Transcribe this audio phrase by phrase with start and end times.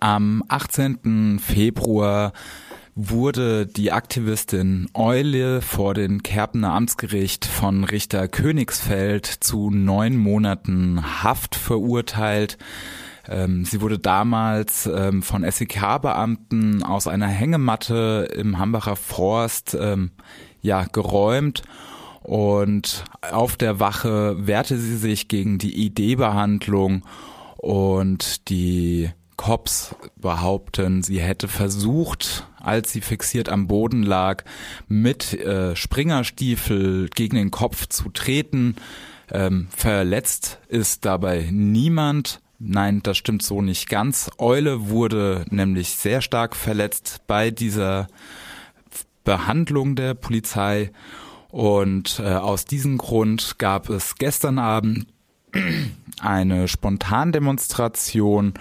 [0.00, 1.40] Am 18.
[1.40, 2.32] Februar
[2.94, 11.56] wurde die Aktivistin Eule vor den Kerpener Amtsgericht von Richter Königsfeld zu neun Monaten Haft
[11.56, 12.58] verurteilt.
[13.28, 20.12] Ähm, sie wurde damals ähm, von SEK-Beamten aus einer Hängematte im Hambacher Forst ähm,
[20.60, 21.62] ja geräumt
[22.22, 27.02] und auf der Wache wehrte sie sich gegen die ID-Behandlung
[27.56, 34.44] und die Cops behaupten, sie hätte versucht, als sie fixiert am Boden lag,
[34.88, 38.76] mit äh, Springerstiefel gegen den Kopf zu treten.
[39.30, 42.42] Ähm, verletzt ist dabei niemand.
[42.58, 44.28] Nein, das stimmt so nicht ganz.
[44.38, 48.08] Eule wurde nämlich sehr stark verletzt bei dieser
[49.22, 50.90] Behandlung der Polizei.
[51.50, 55.06] Und äh, aus diesem Grund gab es gestern Abend
[56.20, 58.54] eine Spontandemonstration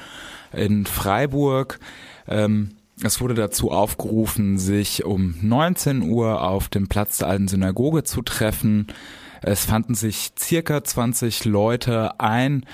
[0.54, 1.80] in Freiburg.
[2.28, 2.72] Ähm,
[3.04, 8.22] es wurde dazu aufgerufen, sich um 19 Uhr auf dem Platz der alten Synagoge zu
[8.23, 8.88] treffen.
[9.42, 12.66] Es fanden sich circa 20 Leute ein,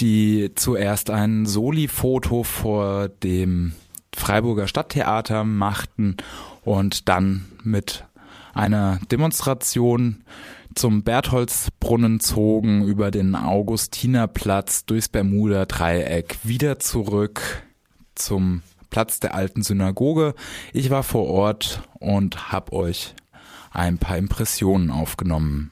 [0.00, 3.74] die zuerst ein Soli-Foto vor dem
[4.14, 6.16] Freiburger Stadttheater machten
[6.64, 8.04] und dann mit
[8.54, 10.24] einer Demonstration
[10.74, 17.62] zum Bertholdsbrunnen zogen, über den Augustinerplatz, durchs Bermuda-Dreieck, wieder zurück
[18.14, 20.34] zum Platz der alten Synagoge.
[20.72, 23.14] Ich war vor Ort und habe euch
[23.72, 25.70] ein paar Impressionen aufgenommen.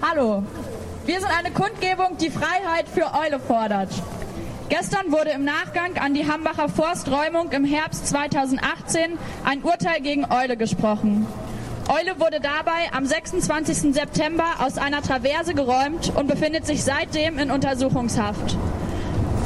[0.00, 0.42] Hallo,
[1.06, 3.90] wir sind eine Kundgebung, die Freiheit für Eule fordert.
[4.68, 10.58] Gestern wurde im Nachgang an die Hambacher Forsträumung im Herbst 2018 ein Urteil gegen Eule
[10.58, 11.26] gesprochen.
[11.88, 13.94] Eule wurde dabei am 26.
[13.94, 18.58] September aus einer Traverse geräumt und befindet sich seitdem in Untersuchungshaft.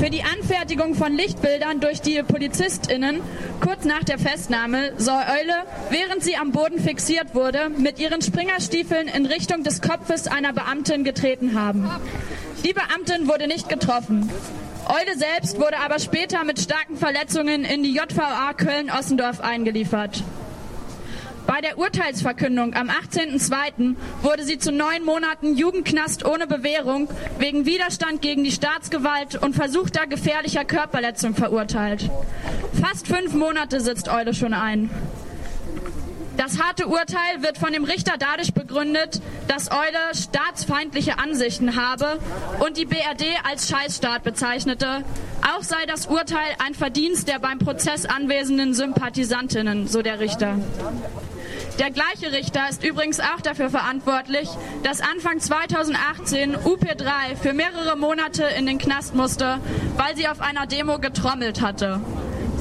[0.00, 3.20] Für die Anfertigung von Lichtbildern durch die PolizistInnen
[3.60, 5.54] kurz nach der Festnahme soll Eule,
[5.90, 11.04] während sie am Boden fixiert wurde, mit ihren Springerstiefeln in Richtung des Kopfes einer Beamtin
[11.04, 11.88] getreten haben.
[12.64, 14.28] Die Beamtin wurde nicht getroffen.
[14.92, 20.22] Eude selbst wurde aber später mit starken Verletzungen in die JVA Köln-Ossendorf eingeliefert.
[21.46, 23.96] Bei der Urteilsverkündung am 18.02.
[24.20, 27.08] wurde sie zu neun Monaten Jugendknast ohne Bewährung
[27.38, 32.10] wegen Widerstand gegen die Staatsgewalt und versuchter gefährlicher Körperverletzung verurteilt.
[32.78, 34.90] Fast fünf Monate sitzt Eule schon ein.
[36.42, 42.18] Das harte Urteil wird von dem Richter dadurch begründet, dass Eule staatsfeindliche Ansichten habe
[42.58, 45.04] und die BRD als Scheißstaat bezeichnete.
[45.54, 50.58] Auch sei das Urteil ein Verdienst der beim Prozess anwesenden Sympathisantinnen, so der Richter.
[51.78, 54.48] Der gleiche Richter ist übrigens auch dafür verantwortlich,
[54.82, 59.60] dass Anfang 2018 UP3 für mehrere Monate in den Knast musste,
[59.96, 62.00] weil sie auf einer Demo getrommelt hatte.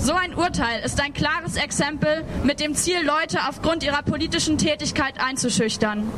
[0.04, 5.20] So ein Urteil ist ein klares Exempel mit dem Ziel, Leute aufgrund ihrer politischen Tätigkeit
[5.20, 6.12] einzuschüchtern.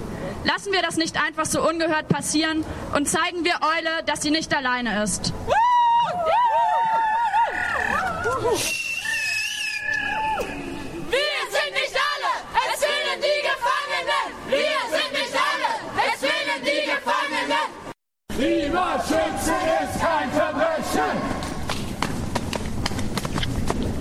[0.46, 2.64] Lassen wir das nicht einfach so ungehört passieren
[2.96, 5.34] und zeigen wir Eule, dass sie nicht alleine ist.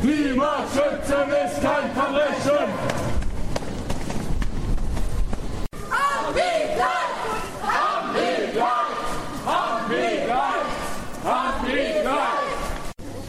[0.02, 2.66] Klimaschützen ist kein Verbrechen!
[5.88, 6.98] Anbieter!
[7.62, 8.78] Anbieter!
[9.46, 10.48] Anbieter!
[11.24, 12.22] Anbieter!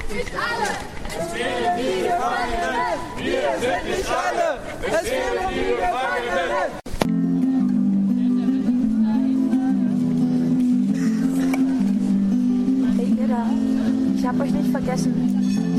[0.09, 0.71] Nicht alle!
[1.15, 2.75] Es fehlen die Gefangenen!
[3.17, 4.47] Wir sind nicht alle!
[4.81, 6.83] Es fehlen die Gefangenen!
[14.17, 15.32] Ich habe euch nicht vergessen.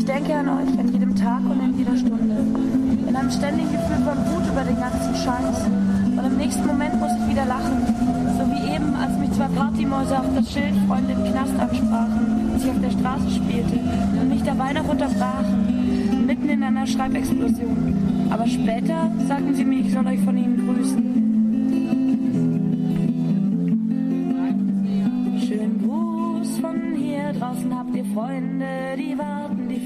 [0.07, 2.37] Ich denke an euch an jedem Tag und in jeder Stunde.
[3.09, 5.65] In einem ständigen Gefühl von Wut über den ganzen Scheiß.
[5.65, 7.81] Und im nächsten Moment muss ich wieder lachen.
[8.37, 12.65] So wie eben, als mich zwei Partymäuse auf das Schild Freunde im Knast ansprachen, als
[12.65, 13.81] ich auf der Straße spielte
[14.21, 16.27] und mich dabei noch unterbrachen.
[16.27, 18.29] Mitten in einer Schreibexplosion.
[18.29, 20.34] Aber später sagten sie mir, ich soll euch von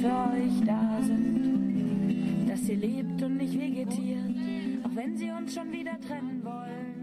[0.01, 2.49] für euch da sind.
[2.49, 6.98] Dass ihr lebt und nicht vegetiert, auch wenn sie uns schon wieder trennen wollen.